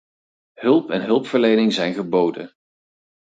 [0.59, 2.55] Hulp en hulpverlening zijn geboden.